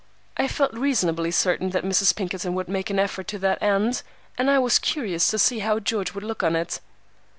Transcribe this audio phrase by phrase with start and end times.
[0.35, 2.15] I felt reasonably certain that Mrs.
[2.15, 4.01] Pinkerton would make an effort to that end,
[4.35, 6.79] and I was curious to see how George would look on it.